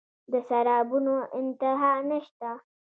[0.31, 2.49] د سرابونو انتها نشته